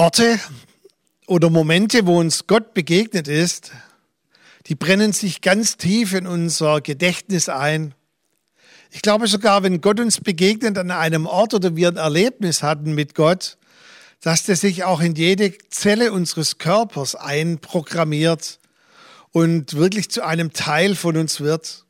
[0.00, 0.38] Orte
[1.26, 3.72] oder Momente, wo uns Gott begegnet ist,
[4.66, 7.96] die brennen sich ganz tief in unser Gedächtnis ein.
[8.92, 12.94] Ich glaube sogar, wenn Gott uns begegnet an einem Ort oder wir ein Erlebnis hatten
[12.94, 13.58] mit Gott,
[14.20, 18.60] dass der sich auch in jede Zelle unseres Körpers einprogrammiert
[19.32, 21.86] und wirklich zu einem Teil von uns wird.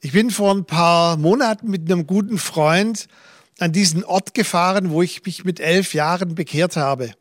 [0.00, 3.06] Ich bin vor ein paar Monaten mit einem guten Freund
[3.58, 7.12] an diesen Ort gefahren, wo ich mich mit elf Jahren bekehrt habe.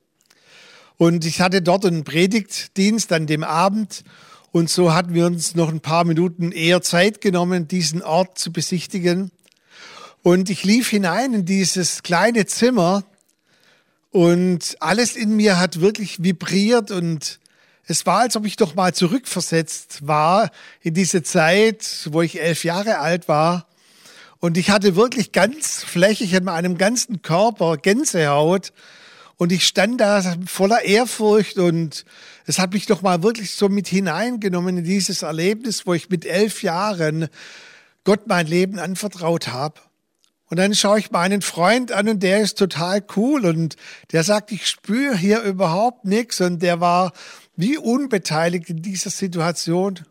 [0.97, 4.03] Und ich hatte dort einen Predigtdienst an dem Abend
[4.51, 8.51] und so hatten wir uns noch ein paar Minuten eher Zeit genommen, diesen Ort zu
[8.51, 9.31] besichtigen.
[10.21, 13.03] Und ich lief hinein in dieses kleine Zimmer
[14.11, 17.39] und alles in mir hat wirklich vibriert und
[17.85, 22.63] es war, als ob ich doch mal zurückversetzt war in diese Zeit, wo ich elf
[22.63, 23.67] Jahre alt war.
[24.43, 28.73] Und ich hatte wirklich ganz flächig in meinem ganzen Körper Gänsehaut.
[29.37, 32.03] Und ich stand da voller Ehrfurcht und
[32.45, 36.25] es hat mich doch mal wirklich so mit hineingenommen in dieses Erlebnis, wo ich mit
[36.25, 37.29] elf Jahren
[38.03, 39.79] Gott mein Leben anvertraut habe.
[40.49, 43.77] Und dann schaue ich meinen Freund an und der ist total cool und
[44.11, 47.13] der sagt, ich spüre hier überhaupt nichts und der war
[47.55, 50.01] wie unbeteiligt in dieser Situation.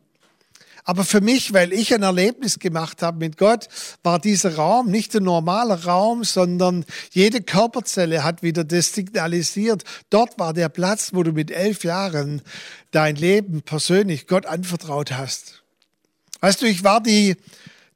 [0.84, 3.68] Aber für mich, weil ich ein Erlebnis gemacht habe mit Gott,
[4.02, 9.84] war dieser Raum nicht ein normaler Raum, sondern jede Körperzelle hat wieder das signalisiert.
[10.10, 12.42] Dort war der Platz, wo du mit elf Jahren
[12.90, 15.62] dein Leben persönlich Gott anvertraut hast.
[16.40, 17.36] Weißt du, ich war die,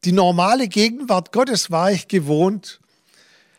[0.04, 2.78] die normale Gegenwart Gottes war ich gewohnt.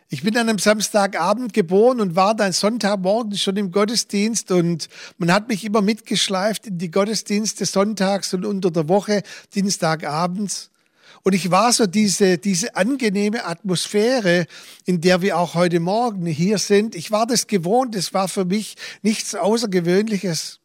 [0.09, 5.33] Ich bin an einem Samstagabend geboren und war dann Sonntagmorgen schon im Gottesdienst und man
[5.33, 9.21] hat mich immer mitgeschleift in die Gottesdienste sonntags und unter der Woche,
[9.53, 10.71] Dienstagabends.
[11.23, 14.45] Und ich war so diese, diese angenehme Atmosphäre,
[14.85, 16.95] in der wir auch heute Morgen hier sind.
[16.95, 17.93] Ich war das gewohnt.
[17.93, 20.61] Es war für mich nichts Außergewöhnliches.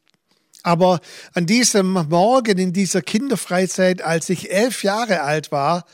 [0.62, 1.00] Aber
[1.34, 5.84] an diesem Morgen in dieser Kinderfreizeit, als ich elf Jahre alt war,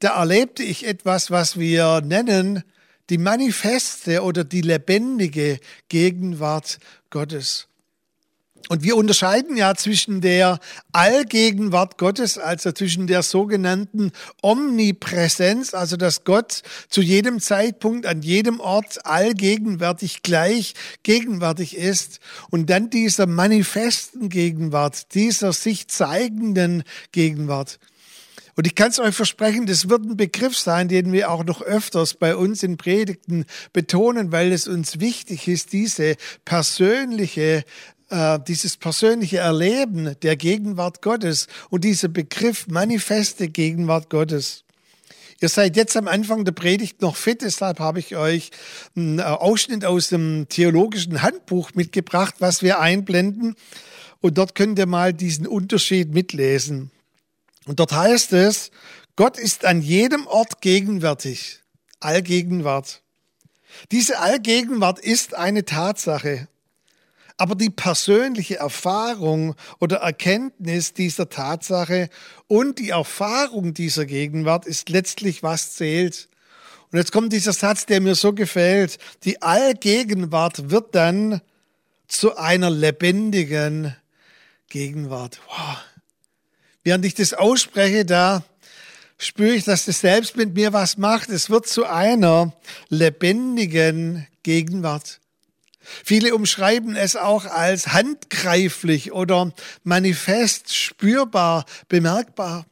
[0.00, 2.64] da erlebte ich etwas, was wir nennen
[3.10, 5.58] die manifeste oder die lebendige
[5.88, 6.78] Gegenwart
[7.10, 7.68] Gottes.
[8.68, 10.58] Und wir unterscheiden ja zwischen der
[10.90, 14.10] Allgegenwart Gottes, also zwischen der sogenannten
[14.42, 20.74] Omnipräsenz, also dass Gott zu jedem Zeitpunkt, an jedem Ort allgegenwärtig gleich
[21.04, 22.18] gegenwärtig ist,
[22.50, 27.78] und dann dieser manifesten Gegenwart, dieser sich zeigenden Gegenwart.
[28.56, 31.60] Und ich kann es euch versprechen, das wird ein Begriff sein, den wir auch noch
[31.60, 33.44] öfters bei uns in Predigten
[33.74, 37.64] betonen, weil es uns wichtig ist, diese persönliche
[38.08, 44.64] äh, dieses persönliche Erleben der Gegenwart Gottes und dieser Begriff manifeste Gegenwart Gottes.
[45.40, 48.52] Ihr seid jetzt am Anfang der Predigt noch fit, deshalb habe ich euch
[48.96, 53.54] einen Ausschnitt aus dem theologischen Handbuch mitgebracht, was wir einblenden.
[54.22, 56.90] Und dort könnt ihr mal diesen Unterschied mitlesen.
[57.66, 58.70] Und dort heißt es,
[59.16, 61.60] Gott ist an jedem Ort gegenwärtig,
[62.00, 63.02] Allgegenwart.
[63.90, 66.48] Diese Allgegenwart ist eine Tatsache.
[67.38, 72.08] Aber die persönliche Erfahrung oder Erkenntnis dieser Tatsache
[72.46, 76.28] und die Erfahrung dieser Gegenwart ist letztlich, was zählt.
[76.90, 78.98] Und jetzt kommt dieser Satz, der mir so gefällt.
[79.24, 81.42] Die Allgegenwart wird dann
[82.08, 83.94] zu einer lebendigen
[84.68, 85.40] Gegenwart.
[85.48, 85.76] Wow.
[86.86, 88.44] Während ich das ausspreche, da
[89.18, 91.30] spüre ich, dass das selbst mit mir was macht.
[91.30, 92.52] Es wird zu einer
[92.90, 95.18] lebendigen Gegenwart.
[95.80, 99.52] Viele umschreiben es auch als handgreiflich oder
[99.82, 102.66] manifest, spürbar, bemerkbar.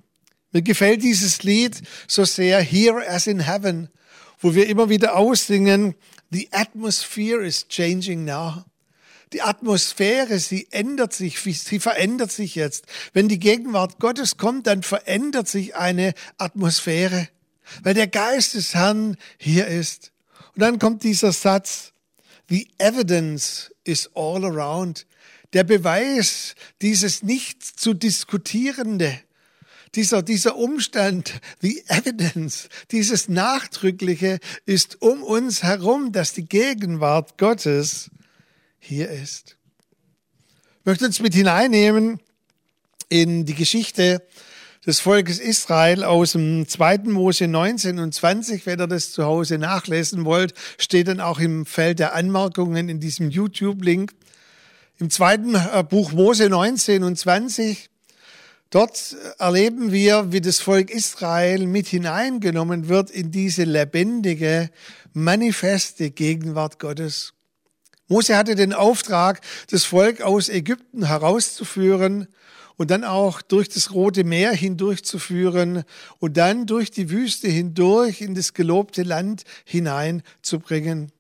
[0.52, 3.88] Mir gefällt dieses Lied so sehr, Here as in Heaven,
[4.38, 5.96] wo wir immer wieder aussingen,
[6.31, 8.64] The atmosphere is changing now.
[9.34, 12.86] Die Atmosphäre, sie ändert sich, sie verändert sich jetzt.
[13.14, 17.28] Wenn die Gegenwart Gottes kommt, dann verändert sich eine Atmosphäre,
[17.82, 20.12] weil der Geist des Herrn hier ist.
[20.54, 21.92] Und dann kommt dieser Satz,
[22.48, 25.04] The evidence is all around.
[25.52, 29.19] Der Beweis, dieses nicht zu diskutierende,
[29.96, 38.10] dieser, dieser Umstand, the evidence, dieses Nachdrückliche ist um uns herum, dass die Gegenwart Gottes
[38.84, 39.56] hier ist.
[40.81, 42.20] Ich möchte uns mit hineinnehmen
[43.08, 44.22] in die Geschichte
[44.86, 46.98] des Volkes Israel aus dem 2.
[47.04, 48.66] Mose 19 und 20.
[48.66, 53.00] Wenn ihr das zu Hause nachlesen wollt, steht dann auch im Feld der Anmerkungen in
[53.00, 54.12] diesem YouTube-Link.
[54.98, 57.88] Im zweiten äh, Buch Mose 19 und 20,
[58.70, 64.70] dort erleben wir, wie das Volk Israel mit hineingenommen wird in diese lebendige,
[65.14, 67.33] manifeste Gegenwart Gottes.
[68.08, 69.40] Mose hatte den Auftrag,
[69.70, 72.28] das Volk aus Ägypten herauszuführen
[72.76, 75.84] und dann auch durch das Rote Meer hindurchzuführen
[76.18, 81.12] und dann durch die Wüste hindurch in das gelobte Land hineinzubringen.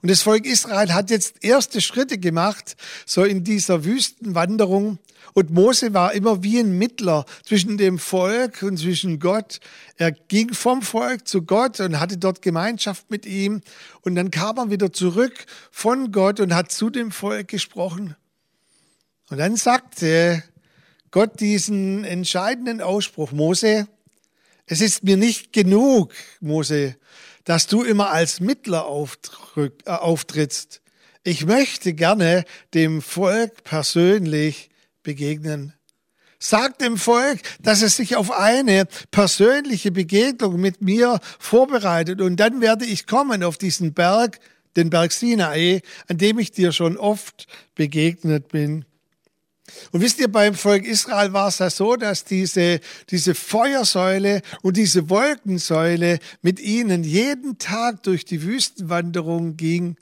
[0.00, 2.76] Und das Volk Israel hat jetzt erste Schritte gemacht,
[3.06, 4.98] so in dieser Wüstenwanderung.
[5.34, 9.60] Und Mose war immer wie ein Mittler zwischen dem Volk und zwischen Gott.
[9.96, 13.62] Er ging vom Volk zu Gott und hatte dort Gemeinschaft mit ihm.
[14.02, 18.16] Und dann kam er wieder zurück von Gott und hat zu dem Volk gesprochen.
[19.30, 20.42] Und dann sagte
[21.10, 23.88] Gott diesen entscheidenden Ausspruch, Mose,
[24.66, 26.96] es ist mir nicht genug, Mose,
[27.44, 28.86] dass du immer als Mittler
[29.56, 30.80] äh, auftrittst.
[31.24, 32.44] Ich möchte gerne
[32.74, 34.70] dem Volk persönlich
[35.02, 35.74] begegnen.
[36.38, 42.60] Sag dem Volk, dass es sich auf eine persönliche Begegnung mit mir vorbereitet und dann
[42.60, 44.40] werde ich kommen auf diesen Berg,
[44.74, 47.46] den Berg Sinai, an dem ich dir schon oft
[47.76, 48.84] begegnet bin.
[49.92, 54.76] Und wisst ihr, beim Volk Israel war es ja so, dass diese, diese Feuersäule und
[54.76, 59.96] diese Wolkensäule mit ihnen jeden Tag durch die Wüstenwanderung ging.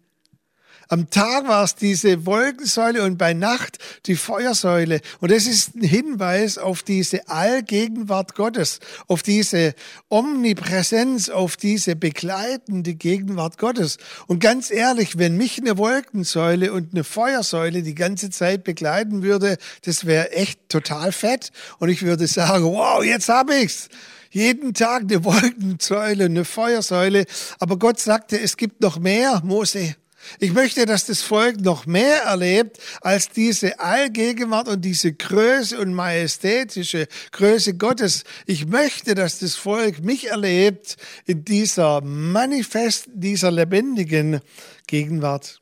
[0.93, 5.01] Am Tag war es diese Wolkensäule und bei Nacht die Feuersäule.
[5.21, 9.77] Und es ist ein Hinweis auf diese Allgegenwart Gottes, auf diese
[10.09, 13.99] Omnipräsenz, auf diese begleitende Gegenwart Gottes.
[14.27, 19.59] Und ganz ehrlich, wenn mich eine Wolkensäule und eine Feuersäule die ganze Zeit begleiten würde,
[19.83, 21.53] das wäre echt total fett.
[21.79, 23.91] Und ich würde sagen, wow, jetzt hab ich's
[24.33, 27.27] jeden Tag eine Wolkensäule, eine Feuersäule.
[27.61, 29.95] Aber Gott sagte, es gibt noch mehr, Mose.
[30.39, 35.95] Ich möchte, dass das Volk noch mehr erlebt als diese Allgegenwart und diese Größe und
[35.95, 38.25] majestätische Größe Gottes.
[38.47, 40.97] Ich möchte, dass das Volk mich erlebt
[41.27, 44.41] in dieser manifest, dieser lebendigen
[44.87, 45.61] Gegenwart.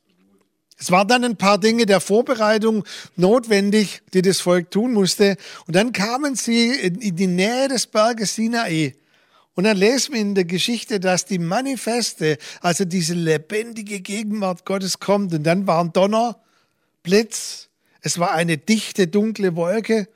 [0.77, 2.85] Es waren dann ein paar Dinge der Vorbereitung
[3.17, 5.35] notwendig, die das Volk tun musste.
[5.67, 8.95] Und dann kamen sie in die Nähe des Berges Sinai.
[9.55, 14.99] Und dann lesen wir in der Geschichte, dass die Manifeste, also diese lebendige Gegenwart Gottes
[14.99, 15.33] kommt.
[15.33, 16.39] Und dann waren Donner,
[17.03, 17.69] Blitz,
[18.01, 20.07] es war eine dichte, dunkle Wolke,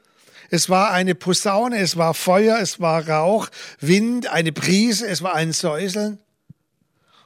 [0.50, 3.50] es war eine Posaune, es war Feuer, es war Rauch,
[3.80, 6.20] Wind, eine Brise, es war ein Säuseln.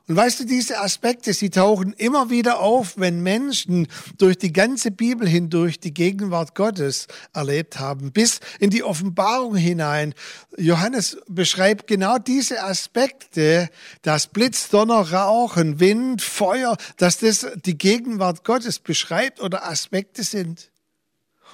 [0.08, 3.88] Und weißt du, diese Aspekte, sie tauchen immer wieder auf, wenn Menschen
[4.18, 10.14] durch die ganze Bibel hindurch die Gegenwart Gottes erlebt haben, bis in die Offenbarung hinein.
[10.58, 13.70] Johannes beschreibt genau diese Aspekte,
[14.02, 20.72] das Blitz, Donner, Rauchen, Wind, Feuer, dass das die Gegenwart Gottes beschreibt oder Aspekte sind.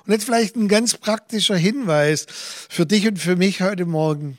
[0.06, 4.38] Und jetzt vielleicht ein ganz praktischer Hinweis für dich und für mich heute Morgen.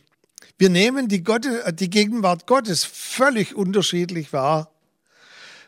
[0.57, 4.71] Wir nehmen die, Gott, die Gegenwart Gottes völlig unterschiedlich wahr.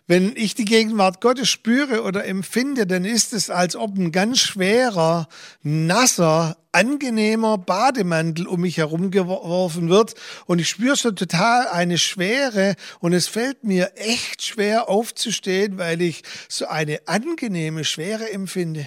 [0.08, 4.38] Wenn ich die Gegenwart Gottes spüre oder empfinde, dann ist es, als ob ein ganz
[4.38, 5.26] schwerer,
[5.64, 10.14] nasser, angenehmer Bademantel um mich herum geworfen wird
[10.46, 16.00] und ich spüre so total eine Schwere und es fällt mir echt schwer aufzustehen, weil
[16.00, 18.86] ich so eine angenehme Schwere empfinde.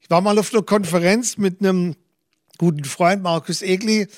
[0.00, 1.96] Ich war mal auf einer Konferenz mit einem
[2.58, 4.08] guten Freund, Markus Egli,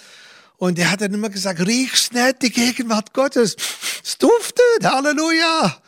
[0.61, 3.57] und er hat dann immer gesagt, riechst nicht die Gegenwart Gottes.
[4.05, 5.81] Es duftet, Halleluja.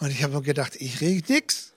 [0.00, 1.74] Und ich habe mir gedacht, ich riech nix.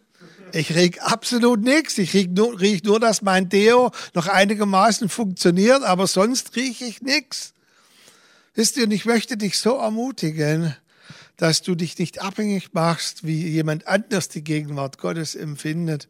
[0.54, 1.98] Ich riech absolut nichts.
[1.98, 7.02] Ich riech nur, riech nur, dass mein Deo noch einigermaßen funktioniert, aber sonst riech ich
[7.02, 7.52] nix.
[8.56, 10.74] Wisst ihr, und ich möchte dich so ermutigen,
[11.36, 16.08] dass du dich nicht abhängig machst, wie jemand anders die Gegenwart Gottes empfindet,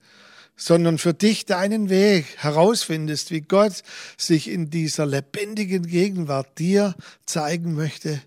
[0.57, 3.83] sondern für dich deinen Weg herausfindest, wie Gott
[4.17, 6.95] sich in dieser lebendigen Gegenwart dir
[7.25, 8.21] zeigen möchte.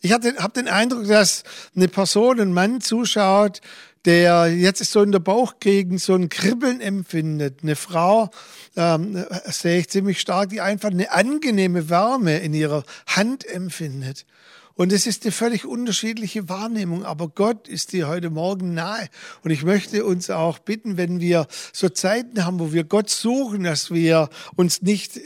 [0.00, 1.42] Ich habe den Eindruck, dass
[1.74, 3.60] eine Person, ein Mann zuschaut,
[4.04, 7.60] der jetzt so in der Bauchgegend so ein Kribbeln empfindet.
[7.62, 8.30] Eine Frau
[8.76, 14.24] ähm, sehe ich ziemlich stark, die einfach eine angenehme Wärme in ihrer Hand empfindet.
[14.78, 19.08] Und es ist eine völlig unterschiedliche Wahrnehmung, aber Gott ist dir heute Morgen nahe.
[19.42, 23.64] Und ich möchte uns auch bitten, wenn wir so Zeiten haben, wo wir Gott suchen,
[23.64, 25.20] dass wir uns nicht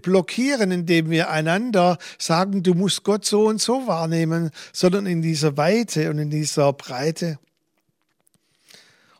[0.00, 5.58] blockieren, indem wir einander sagen, du musst Gott so und so wahrnehmen, sondern in dieser
[5.58, 7.38] Weite und in dieser Breite.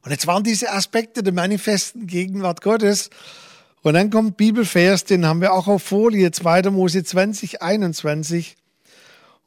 [0.05, 3.09] Und jetzt waren diese Aspekte der manifesten Gegenwart Gottes.
[3.83, 6.71] Und dann kommt Bibelvers, den haben wir auch auf Folie, 2.
[6.71, 8.57] Mose 20, 21.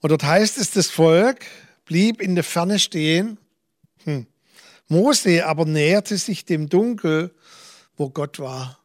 [0.01, 1.45] Und dort heißt es, das Volk
[1.85, 3.37] blieb in der Ferne stehen.
[4.03, 4.25] Hm.
[4.87, 7.33] Mose aber näherte sich dem Dunkel,
[7.95, 8.79] wo Gott war.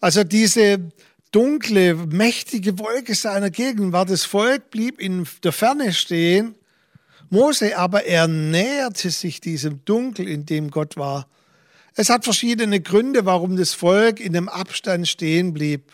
[0.00, 0.92] Also diese
[1.32, 6.54] dunkle, mächtige Wolke seiner Gegenwart, das Volk blieb in der Ferne stehen.
[7.30, 11.28] Mose aber er näherte sich diesem Dunkel, in dem Gott war.
[11.94, 15.92] Es hat verschiedene Gründe, warum das Volk in dem Abstand stehen blieb.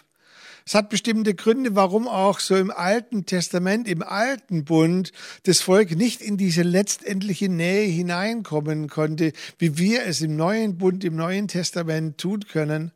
[0.67, 5.13] Es hat bestimmte Gründe, warum auch so im Alten Testament, im Alten Bund,
[5.43, 11.05] das Volk nicht in diese letztendliche Nähe hineinkommen konnte, wie wir es im Neuen Bund,
[11.05, 12.93] im Neuen Testament tun können.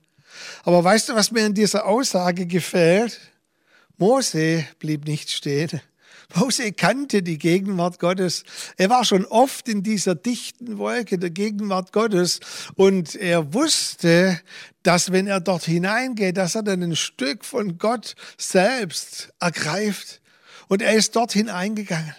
[0.63, 3.21] Aber weißt du, was mir in dieser Aussage gefällt?
[3.99, 5.81] Mose blieb nicht stehen.
[6.35, 8.45] Mose kannte die Gegenwart Gottes.
[8.77, 12.41] Er war schon oft in dieser dichten Wolke der Gegenwart Gottes
[12.75, 14.41] und er wusste,
[14.83, 20.21] dass wenn er dort hineingeht, dass er dann ein Stück von Gott selbst ergreift.
[20.69, 22.15] Und er ist dort hineingegangen.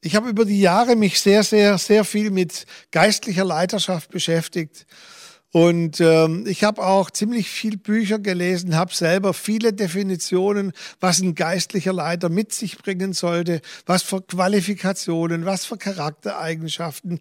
[0.00, 4.86] Ich habe über die Jahre mich sehr, sehr, sehr viel mit geistlicher Leiterschaft beschäftigt.
[5.50, 11.34] Und ähm, ich habe auch ziemlich viel Bücher gelesen, habe selber viele Definitionen, was ein
[11.34, 17.20] geistlicher Leiter mit sich bringen sollte, was für Qualifikationen, was für Charaktereigenschaften.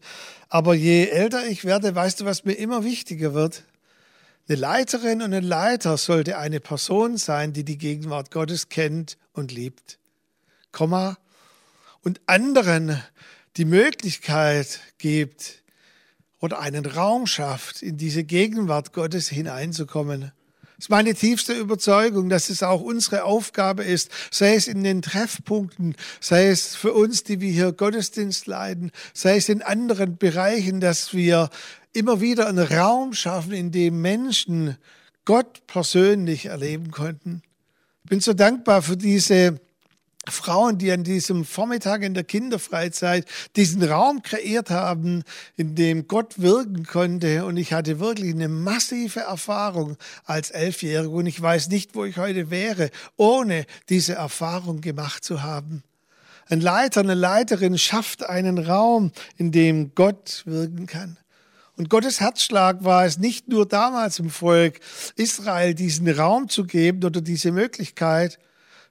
[0.50, 3.64] Aber je älter ich werde, weißt du, was mir immer wichtiger wird?
[4.50, 9.54] Eine Leiterin und ein Leiter sollte eine Person sein, die die Gegenwart Gottes kennt und
[9.54, 10.00] liebt.
[10.74, 11.18] Komma.
[12.02, 13.02] Und anderen
[13.56, 15.64] die Möglichkeit gibt,
[16.39, 20.32] oder einen Raum schafft, in diese Gegenwart Gottes hineinzukommen.
[20.77, 25.01] Das ist meine tiefste Überzeugung, dass es auch unsere Aufgabe ist, sei es in den
[25.01, 30.79] Treffpunkten, sei es für uns, die wir hier Gottesdienst leiden, sei es in anderen Bereichen,
[30.79, 31.50] dass wir
[31.94, 34.77] immer wieder einen Raum schaffen, in dem Menschen
[35.25, 37.41] Gott persönlich erleben konnten.
[38.03, 39.60] Ich bin so dankbar für diese
[40.32, 45.24] Frauen, die an diesem Vormittag in der Kinderfreizeit diesen Raum kreiert haben,
[45.56, 47.46] in dem Gott wirken konnte.
[47.46, 51.10] Und ich hatte wirklich eine massive Erfahrung als Elfjährige.
[51.10, 55.84] Und ich weiß nicht, wo ich heute wäre, ohne diese Erfahrung gemacht zu haben.
[56.50, 61.18] Ein Leiter, eine Leiterin schafft einen Raum, in dem Gott wirken kann.
[61.78, 64.80] Und Gottes Herzschlag war es nicht nur damals im Volk
[65.16, 68.40] Israel, diesen Raum zu geben oder diese Möglichkeit,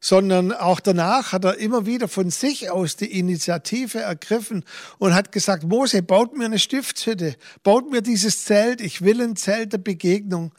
[0.01, 4.65] sondern auch danach hat er immer wieder von sich aus die Initiative ergriffen
[4.99, 9.37] und hat gesagt, Mose, baut mir eine Stiftshütte, baut mir dieses Zelt, ich will ein
[9.37, 10.53] Zelt der Begegnung.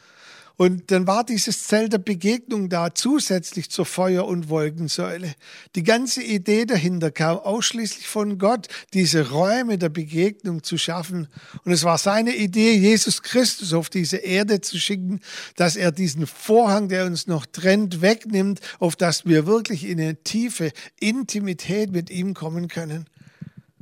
[0.57, 5.35] Und dann war dieses Zelt der Begegnung da zusätzlich zur Feuer- und Wolkensäule.
[5.75, 11.27] Die ganze Idee dahinter kam ausschließlich von Gott, diese Räume der Begegnung zu schaffen.
[11.63, 15.19] Und es war seine Idee, Jesus Christus auf diese Erde zu schicken,
[15.55, 20.23] dass er diesen Vorhang, der uns noch trennt, wegnimmt, auf dass wir wirklich in eine
[20.23, 23.05] tiefe Intimität mit ihm kommen können.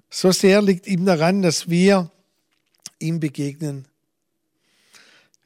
[0.10, 2.12] So sehr liegt ihm daran, dass wir
[3.00, 3.88] ihm begegnen.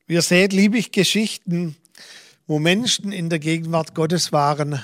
[0.09, 1.75] Wir seht, liebe ich Geschichten,
[2.47, 4.83] wo Menschen in der Gegenwart Gottes waren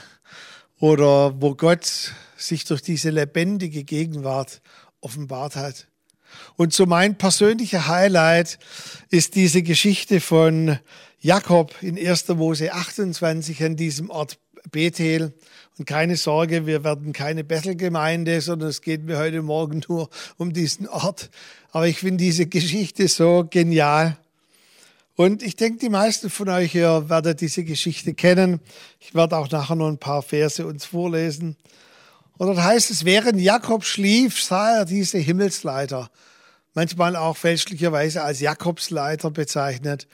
[0.80, 4.62] oder wo Gott sich durch diese lebendige Gegenwart
[5.02, 5.88] offenbart hat.
[6.58, 8.60] Und so mein persönlicher Highlight
[9.10, 10.78] ist diese Geschichte von
[11.22, 12.28] Jakob in 1.
[12.28, 14.38] Mose 28 an diesem Ort
[14.70, 15.34] Bethel.
[15.80, 20.54] Und keine Sorge, wir werden keine Bethelgemeinde, sondern es geht mir heute Morgen nur um
[20.54, 21.32] diesen Ort.
[21.72, 24.20] Aber ich finde diese Geschichte so genial.
[25.18, 28.60] Und ich denke, die meisten von euch hier werden diese Geschichte kennen.
[29.00, 31.56] Ich werde auch nachher noch ein paar Verse uns vorlesen.
[32.38, 36.10] Und dort heißt es, während Jakob schlief, sah er diese Himmelsleiter,
[36.74, 40.06] manchmal auch fälschlicherweise als Jakobsleiter bezeichnet.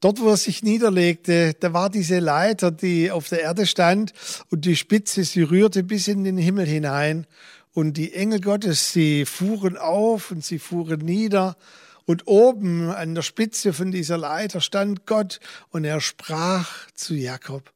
[0.00, 4.12] Dort, wo er sich niederlegte, da war diese Leiter, die auf der Erde stand
[4.50, 7.26] und die Spitze, sie rührte bis in den Himmel hinein.
[7.72, 11.56] Und die Engel Gottes, sie fuhren auf und sie fuhren nieder
[12.06, 17.72] und oben an der Spitze von dieser Leiter stand Gott und er sprach zu Jakob.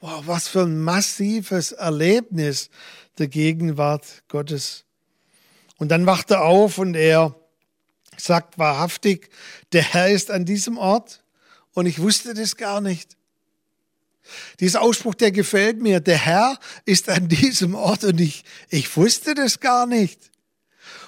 [0.00, 2.68] Wow, was für ein massives Erlebnis
[3.18, 4.84] der Gegenwart Gottes.
[5.78, 7.34] Und dann wacht er auf und er
[8.16, 9.30] sagt wahrhaftig,
[9.72, 11.24] der Herr ist an diesem Ort
[11.72, 13.16] und ich wusste das gar nicht.
[14.60, 16.00] Dieser Ausspruch, der gefällt mir.
[16.00, 20.30] Der Herr ist an diesem Ort und ich, ich wusste das gar nicht.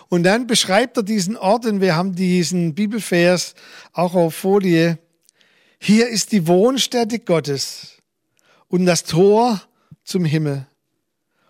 [0.08, 3.54] Und dann beschreibt er diesen Ort und wir haben diesen Bibelvers
[3.92, 4.98] auch auf Folie.
[5.78, 7.98] Hier ist die Wohnstätte Gottes
[8.68, 9.60] und das Tor
[10.04, 10.66] zum Himmel.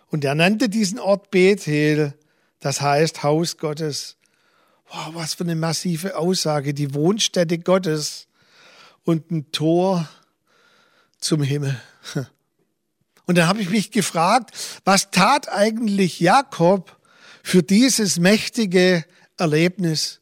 [0.09, 2.13] Und er nannte diesen Ort Bethel,
[2.59, 4.17] das heißt Haus Gottes.
[4.89, 8.27] Wow, was für eine massive Aussage, die Wohnstätte Gottes
[9.03, 10.07] und ein Tor
[11.19, 11.79] zum Himmel.
[13.25, 14.51] Und dann habe ich mich gefragt,
[14.85, 16.96] was tat eigentlich Jakob,
[17.47, 19.05] für dieses mächtige
[19.37, 20.19] Erlebnis.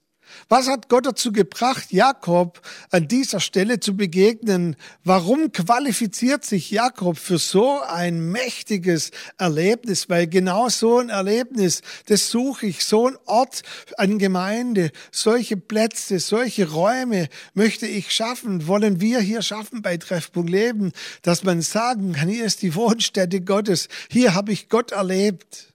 [0.48, 4.76] Was hat Gott dazu gebracht, Jakob an dieser Stelle zu begegnen?
[5.04, 10.08] Warum qualifiziert sich Jakob für so ein mächtiges Erlebnis?
[10.08, 13.64] Weil genau so ein Erlebnis, das suche ich, so ein Ort
[13.98, 20.52] an Gemeinde, solche Plätze, solche Räume möchte ich schaffen, wollen wir hier schaffen bei Treffpunkt
[20.52, 20.92] Leben,
[21.24, 25.75] dass man sagen kann, hier ist die Wohnstätte Gottes, hier habe ich Gott erlebt.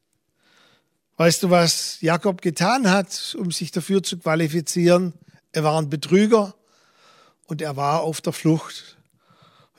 [1.20, 5.12] Weißt du, was Jakob getan hat, um sich dafür zu qualifizieren?
[5.52, 6.54] Er war ein Betrüger
[7.44, 8.96] und er war auf der Flucht.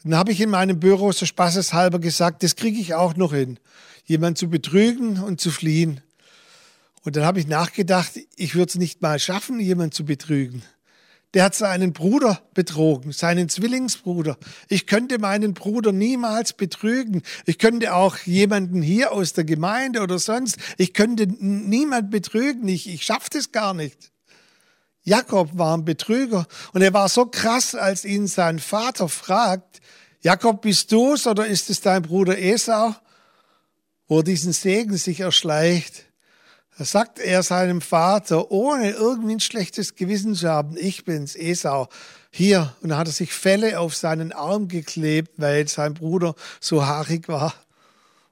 [0.03, 3.57] dann habe ich in meinem Büro so spaßeshalber gesagt, das kriege ich auch noch hin,
[4.05, 6.01] jemand zu betrügen und zu fliehen.
[7.01, 10.61] Und dann habe ich nachgedacht, ich würde es nicht mal schaffen, jemand zu betrügen
[11.33, 14.37] der hat seinen Bruder betrogen, seinen Zwillingsbruder.
[14.67, 17.21] Ich könnte meinen Bruder niemals betrügen.
[17.45, 22.67] Ich könnte auch jemanden hier aus der Gemeinde oder sonst, ich könnte niemand betrügen.
[22.67, 24.11] Ich, ich schaffe das gar nicht.
[25.03, 29.81] Jakob war ein Betrüger und er war so krass, als ihn sein Vater fragt,
[30.21, 32.93] Jakob, bist du's oder ist es dein Bruder Esau,
[34.07, 36.10] wo er diesen Segen sich erschleicht?
[36.81, 41.87] Da sagt er seinem Vater, ohne irgendwie ein schlechtes Gewissen zu haben, ich bin's, Esau,
[42.31, 42.75] hier.
[42.81, 47.27] Und da hat er sich Felle auf seinen Arm geklebt, weil sein Bruder so haarig
[47.27, 47.53] war.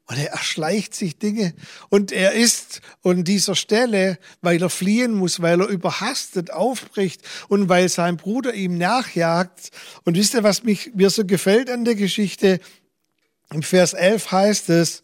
[0.07, 1.53] Und er erschleicht sich Dinge.
[1.89, 7.69] Und er ist an dieser Stelle, weil er fliehen muss, weil er überhastet aufbricht und
[7.69, 9.69] weil sein Bruder ihm nachjagt.
[10.05, 12.59] Und wisst ihr, was mich, mir so gefällt an der Geschichte?
[13.53, 15.03] Im Vers 11 heißt es,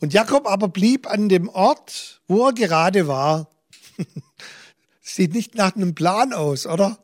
[0.00, 3.48] und Jakob aber blieb an dem Ort, wo er gerade war.
[5.00, 6.98] Sieht nicht nach einem Plan aus, oder?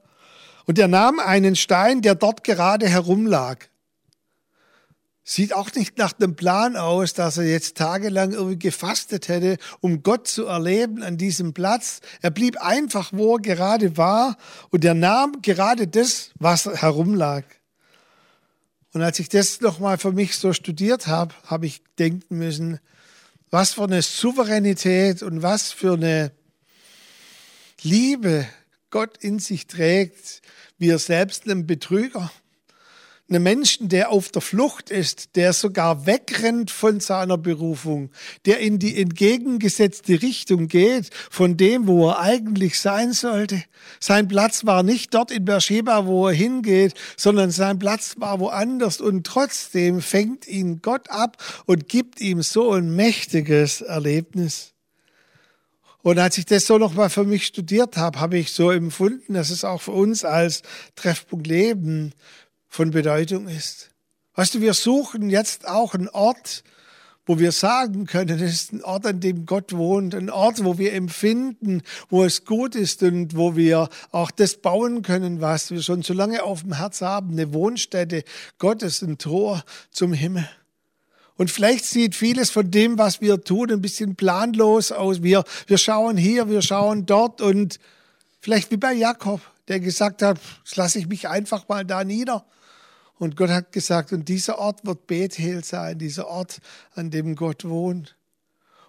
[0.67, 3.69] Und er nahm einen Stein, der dort gerade herumlag.
[5.25, 10.03] Sieht auch nicht nach einem Plan aus, dass er jetzt tagelang irgendwie gefastet hätte, um
[10.03, 12.01] Gott zu erleben an diesem Platz.
[12.23, 14.37] Er blieb einfach, wo er gerade war,
[14.71, 17.45] und er nahm gerade das, was herumlag.
[18.93, 22.79] Und als ich das nochmal für mich so studiert habe, habe ich denken müssen,
[23.51, 26.33] was für eine Souveränität und was für eine
[27.83, 28.47] Liebe
[28.91, 30.43] Gott in sich trägt,
[30.79, 32.31] wie er selbst ein Betrüger
[33.29, 38.11] einem Menschen, der auf der Flucht ist, der sogar wegrennt von seiner Berufung,
[38.45, 43.63] der in die entgegengesetzte Richtung geht von dem, wo er eigentlich sein sollte.
[44.01, 49.01] Sein Platz war nicht dort in Beersheba, wo er hingeht, sondern sein Platz war woanders
[49.01, 54.73] und trotzdem fängt ihn Gott ab und gibt ihm so ein mächtiges Erlebnis.
[56.03, 59.51] Und als ich das so nochmal für mich studiert habe, habe ich so empfunden, dass
[59.51, 60.63] es auch für uns als
[60.97, 62.13] Treffpunkt Leben
[62.73, 63.91] von Bedeutung ist.
[64.35, 66.65] Weißt du, wir suchen jetzt auch einen Ort,
[67.27, 70.79] wo wir sagen können, es ist ein Ort, an dem Gott wohnt, ein Ort, wo
[70.79, 75.83] wir empfinden, wo es gut ist und wo wir auch das bauen können, was wir
[75.83, 78.25] schon so lange auf dem Herz haben, eine Wohnstätte
[78.59, 80.49] Gottes, ein Tor zum Himmel.
[81.37, 85.23] Und vielleicht sieht vieles von dem, was wir tun, ein bisschen planlos aus.
[85.23, 87.79] Wir, wir schauen hier, wir schauen dort und
[88.41, 92.47] vielleicht wie bei Jakob, der gesagt hat, jetzt lasse ich mich einfach mal da nieder
[93.19, 96.61] und Gott hat gesagt, und dieser Ort wird Bethel sein, dieser Ort,
[96.95, 98.17] an dem Gott wohnt.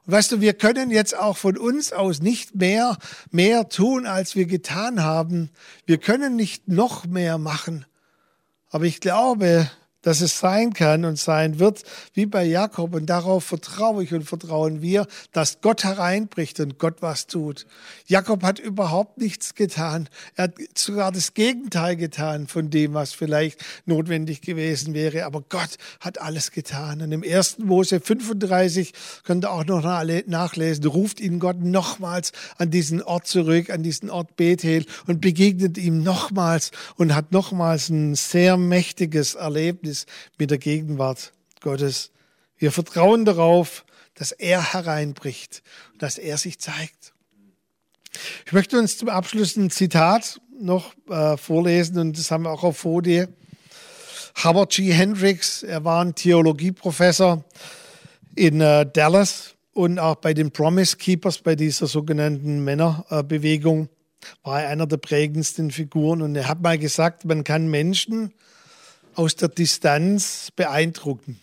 [0.06, 2.98] Und weißt du, wir können jetzt auch von uns aus nicht mehr,
[3.32, 5.50] mehr tun, als wir getan haben.
[5.86, 7.86] Wir können nicht noch mehr machen.
[8.70, 9.70] Aber ich glaube,
[10.04, 11.82] dass es sein kann und sein wird,
[12.14, 12.94] wie bei Jakob.
[12.94, 17.66] Und darauf vertraue ich und vertrauen wir, dass Gott hereinbricht und Gott was tut.
[18.06, 20.08] Jakob hat überhaupt nichts getan.
[20.36, 25.26] Er hat sogar das Gegenteil getan von dem, was vielleicht notwendig gewesen wäre.
[25.26, 27.02] Aber Gott hat alles getan.
[27.02, 27.60] Und im 1.
[27.60, 33.70] Mose 35 könnt ihr auch noch nachlesen, ruft ihn Gott nochmals an diesen Ort zurück,
[33.70, 39.93] an diesen Ort Bethel und begegnet ihm nochmals und hat nochmals ein sehr mächtiges Erlebnis
[39.94, 42.12] ist mit der Gegenwart Gottes.
[42.58, 45.64] Wir vertrauen darauf, dass er hereinbricht
[46.04, 47.14] dass er sich zeigt.
[48.46, 52.64] Ich möchte uns zum Abschluss ein Zitat noch äh, vorlesen und das haben wir auch
[52.64, 53.30] auf Folie.
[54.44, 54.92] Howard G.
[54.92, 57.46] Hendricks, er war ein Theologieprofessor
[58.36, 63.88] in äh, Dallas und auch bei den Promise Keepers, bei dieser sogenannten Männerbewegung,
[64.44, 66.22] war er einer der prägendsten Figuren.
[66.22, 68.34] Und er hat mal gesagt, man kann Menschen
[69.16, 71.40] aus der Distanz beeindrucken,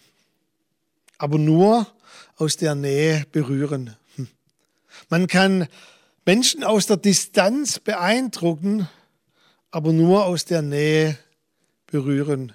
[1.18, 1.86] aber nur
[2.36, 3.96] aus der Nähe berühren.
[4.16, 4.28] Hm.
[5.08, 5.68] Man kann
[6.24, 8.88] Menschen aus der Distanz beeindrucken,
[9.70, 11.18] aber nur aus der Nähe
[11.86, 12.52] berühren.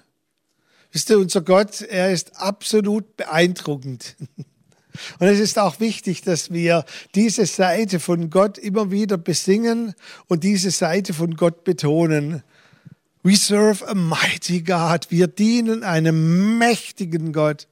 [0.92, 4.16] Wisst ihr, unser Gott, er ist absolut beeindruckend.
[5.18, 9.94] Und es ist auch wichtig, dass wir diese Seite von Gott immer wieder besingen
[10.26, 12.42] und diese Seite von Gott betonen.
[13.26, 15.10] We serve a mighty God.
[15.10, 17.66] Wir dienen einem mächtigen Gott.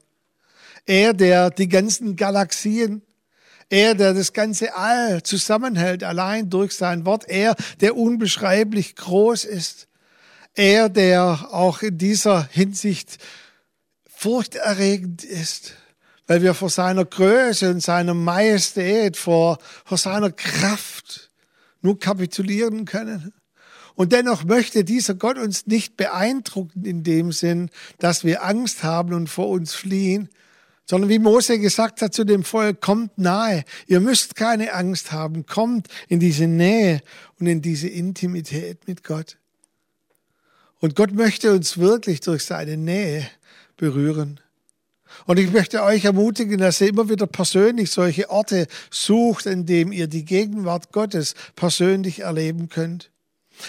[0.85, 3.03] Er, der die ganzen Galaxien,
[3.69, 7.29] er, der das ganze All zusammenhält, allein durch sein Wort.
[7.29, 9.87] Er, der unbeschreiblich groß ist.
[10.55, 13.19] Er, der auch in dieser Hinsicht
[14.09, 15.75] furchterregend ist
[16.27, 21.31] weil wir vor seiner Größe und seiner Majestät, vor, vor seiner Kraft
[21.83, 23.35] nur kapitulieren können.
[23.95, 29.15] Und dennoch möchte dieser Gott uns nicht beeindrucken in dem Sinn, dass wir Angst haben
[29.15, 30.29] und vor uns fliehen,
[30.87, 35.47] sondern wie Mose gesagt hat zu dem Volk, kommt nahe, ihr müsst keine Angst haben,
[35.47, 37.01] kommt in diese Nähe
[37.39, 39.39] und in diese Intimität mit Gott.
[40.81, 43.27] Und Gott möchte uns wirklich durch seine Nähe
[43.77, 44.41] berühren.
[45.27, 49.93] Und ich möchte euch ermutigen, dass ihr immer wieder persönlich solche Orte sucht, in denen
[49.93, 53.11] ihr die Gegenwart Gottes persönlich erleben könnt.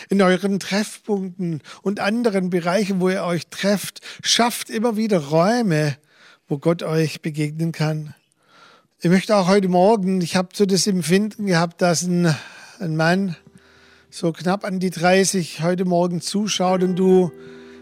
[0.10, 5.98] In euren Treffpunkten und anderen Bereichen, wo ihr euch trefft, schafft immer wieder Räume,
[6.48, 8.14] wo Gott euch begegnen kann.
[9.00, 12.36] Ich möchte auch heute Morgen, ich habe so das Empfinden gehabt, dass ein,
[12.80, 13.36] ein Mann
[14.10, 17.32] so knapp an die 30 heute Morgen zuschaut und du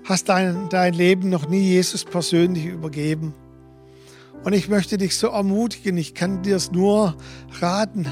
[0.04, 3.34] hast dein, dein Leben noch nie Jesus persönlich übergeben.
[4.44, 7.16] Und ich möchte dich so ermutigen, ich kann dir es nur
[7.62, 8.08] raten.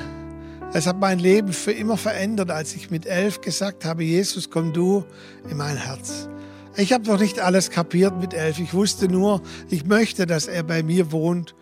[0.74, 4.72] Es hat mein Leben für immer verändert, als ich mit elf gesagt habe, Jesus, komm
[4.72, 5.04] du
[5.50, 6.30] in mein Herz.
[6.78, 8.58] Ich habe noch nicht alles kapiert mit elf.
[8.58, 11.56] Ich wusste nur, ich möchte, dass er bei mir wohnt.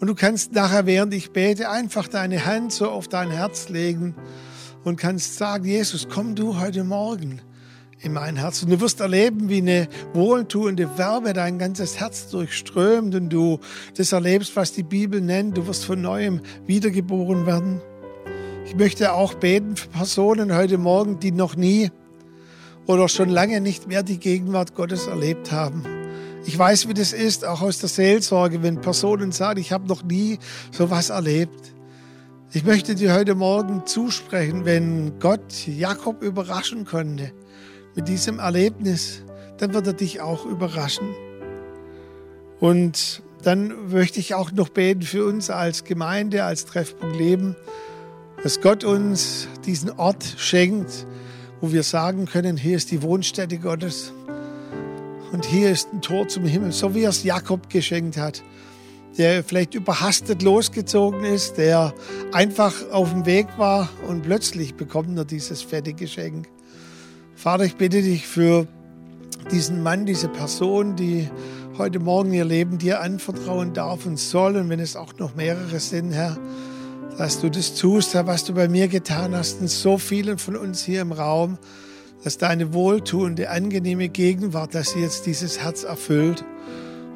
[0.00, 4.14] Und du kannst nachher, während ich bete, einfach deine Hand so auf dein Herz legen
[4.84, 7.42] und kannst sagen, Jesus, komm du heute Morgen
[8.00, 8.62] in mein Herz.
[8.62, 13.60] Und du wirst erleben, wie eine wohltuende Wärme dein ganzes Herz durchströmt und du
[13.98, 15.58] das erlebst, was die Bibel nennt.
[15.58, 17.82] Du wirst von neuem wiedergeboren werden.
[18.66, 21.92] Ich möchte auch beten für Personen heute Morgen, die noch nie
[22.86, 25.84] oder schon lange nicht mehr die Gegenwart Gottes erlebt haben.
[26.44, 30.02] Ich weiß, wie das ist, auch aus der Seelsorge, wenn Personen sagen, ich habe noch
[30.02, 30.38] nie
[30.72, 31.72] so was erlebt.
[32.52, 37.30] Ich möchte dir heute Morgen zusprechen, wenn Gott Jakob überraschen konnte,
[37.94, 39.22] mit diesem Erlebnis,
[39.58, 41.14] dann wird er dich auch überraschen.
[42.58, 47.54] Und dann möchte ich auch noch beten für uns als Gemeinde, als Treffpunkt Leben,
[48.46, 51.04] dass Gott uns diesen Ort schenkt,
[51.60, 54.12] wo wir sagen können, hier ist die Wohnstätte Gottes
[55.32, 58.44] und hier ist ein Tor zum Himmel, so wie er es Jakob geschenkt hat,
[59.18, 61.92] der vielleicht überhastet losgezogen ist, der
[62.30, 66.46] einfach auf dem Weg war und plötzlich bekommt er dieses fette Geschenk.
[67.34, 68.68] Vater, ich bitte dich für
[69.50, 71.28] diesen Mann, diese Person, die
[71.78, 74.54] heute Morgen ihr Leben dir anvertrauen darf und soll.
[74.54, 76.38] Und wenn es auch noch mehrere sind, Herr,
[77.18, 80.56] dass du das tust, Herr, was du bei mir getan hast und so vielen von
[80.56, 81.58] uns hier im Raum,
[82.24, 86.44] dass deine wohltuende, angenehme Gegenwart, dass sie jetzt dieses Herz erfüllt.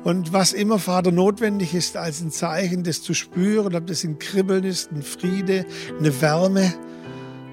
[0.04, 4.18] Und was immer, Vater, notwendig ist als ein Zeichen, das zu spüren, ob das ein
[4.18, 5.66] Kribbeln ist, ein Friede,
[5.98, 6.72] eine Wärme,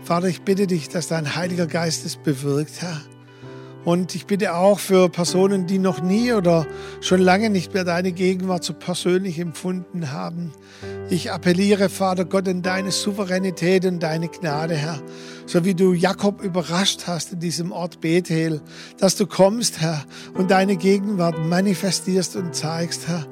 [0.08, 3.02] Vater, ich bitte dich, dass dein Heiliger Geist es bewirkt, Herr.
[3.88, 6.68] Und ich bitte auch für Personen, die noch nie oder
[7.00, 10.52] schon lange nicht mehr deine Gegenwart so persönlich empfunden haben.
[11.10, 15.02] Ich appelliere, Vater Gott, in deine Souveränität und deine Gnade, Herr.
[15.46, 18.60] So wie du Jakob überrascht hast in diesem Ort Bethel,
[18.98, 23.26] dass du kommst, Herr, und deine Gegenwart manifestierst und zeigst, Herr.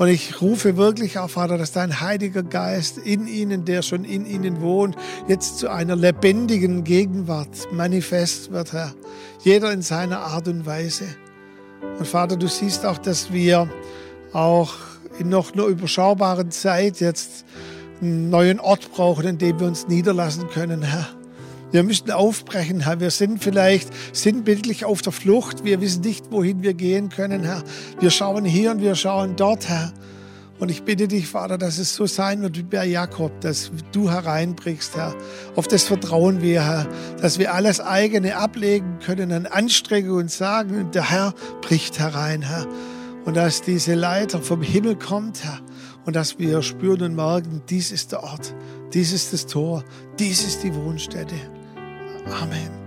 [0.00, 4.24] Und ich rufe wirklich auf, Vater, dass dein Heiliger Geist in ihnen, der schon in
[4.24, 4.96] ihnen wohnt,
[5.28, 8.94] jetzt zu einer lebendigen Gegenwart manifest wird, Herr.
[9.42, 11.04] Jeder in seiner Art und Weise.
[11.98, 13.68] Und Vater, du siehst auch, dass wir
[14.32, 14.72] auch
[15.18, 17.44] in noch einer überschaubaren Zeit jetzt
[18.00, 21.19] einen neuen Ort brauchen, in dem wir uns niederlassen können, Herr.
[21.72, 22.98] Wir müssen aufbrechen, Herr.
[22.98, 25.64] Wir sind vielleicht sinnbildlich auf der Flucht.
[25.64, 27.62] Wir wissen nicht, wohin wir gehen können, Herr.
[28.00, 29.92] Wir schauen hier und wir schauen dort, Herr.
[30.58, 34.10] Und ich bitte dich, Vater, dass es so sein wird wie bei Jakob, dass du
[34.10, 35.14] hereinbrichst, Herr.
[35.56, 36.86] Auf das vertrauen wir, Herr,
[37.22, 42.66] dass wir alles eigene ablegen können an Anstrengung und sagen, der Herr bricht herein, Herr.
[43.24, 45.60] Und dass diese Leiter vom Himmel kommt, Herr.
[46.04, 48.54] Und dass wir spüren und merken, dies ist der Ort,
[48.92, 49.84] dies ist das Tor,
[50.18, 51.36] dies ist die Wohnstätte.
[52.26, 52.79] 阿门。